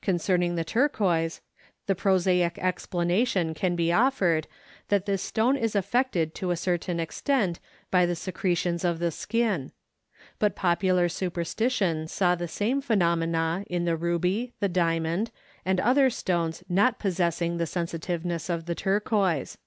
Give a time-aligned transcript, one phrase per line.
[0.00, 1.40] Concerning the turquoise,
[1.86, 4.48] the prosaic explanation can be offered
[4.88, 9.70] that this stone is affected to a certain extent by the secretions of the skin;
[10.40, 15.30] but popular superstition saw the same phenomena in the ruby, the diamond,
[15.64, 19.58] and other stones not possessing the sensitiveness of the turquoise.